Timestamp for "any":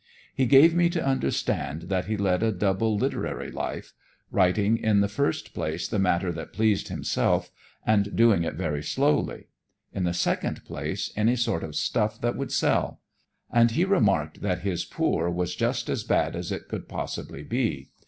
11.15-11.35